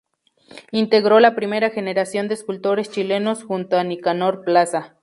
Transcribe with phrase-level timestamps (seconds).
[0.71, 4.95] Integró la primera generación de escultores chilenos, junto a Nicanor Plaza.